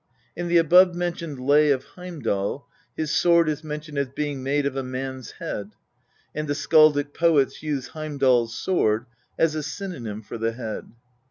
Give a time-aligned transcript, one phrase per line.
[0.35, 2.65] In the above mentioned" Lay of Heimdal"
[2.97, 5.73] his sword is mentioned as being made of a" man's head,"
[6.33, 9.05] and the skaldic poets use" Heimdal's sword"
[9.43, 10.89] as a synonym for the head.